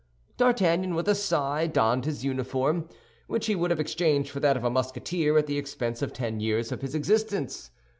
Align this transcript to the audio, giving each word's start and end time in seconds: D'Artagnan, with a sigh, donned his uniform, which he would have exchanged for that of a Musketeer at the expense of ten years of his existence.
D'Artagnan, 0.37 0.95
with 0.95 1.07
a 1.07 1.13
sigh, 1.13 1.67
donned 1.67 2.05
his 2.05 2.25
uniform, 2.25 2.89
which 3.27 3.45
he 3.45 3.53
would 3.55 3.69
have 3.69 3.79
exchanged 3.79 4.31
for 4.31 4.39
that 4.39 4.57
of 4.57 4.63
a 4.63 4.69
Musketeer 4.71 5.37
at 5.37 5.45
the 5.45 5.59
expense 5.59 6.01
of 6.01 6.11
ten 6.11 6.39
years 6.39 6.71
of 6.71 6.81
his 6.81 6.95
existence. 6.95 7.69